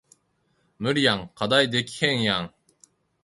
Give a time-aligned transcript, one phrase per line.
[0.79, 2.55] 無理やん課題できへんやん